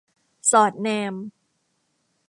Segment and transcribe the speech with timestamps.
[0.51, 1.13] สอดแนม